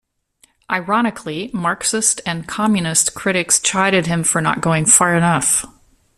[0.71, 5.63] Ironically, Marxist and Communist critics chided him for not going far enough.